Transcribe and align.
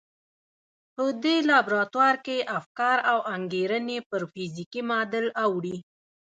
په 0.95 1.03
دې 1.23 1.35
لابراتوار 1.49 2.15
کې 2.25 2.47
افکار 2.59 2.97
او 3.11 3.17
انګېرنې 3.35 3.97
پر 4.09 4.21
فزيکي 4.31 4.81
معادل 4.89 5.25
اوړي. 5.43 5.77